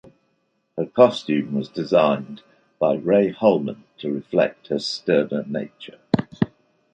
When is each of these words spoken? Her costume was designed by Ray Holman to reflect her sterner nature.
Her 0.79 0.87
costume 0.87 1.53
was 1.53 1.69
designed 1.69 2.41
by 2.79 2.95
Ray 2.95 3.29
Holman 3.29 3.83
to 3.99 4.11
reflect 4.11 4.69
her 4.69 4.79
sterner 4.79 5.43
nature. 5.45 5.99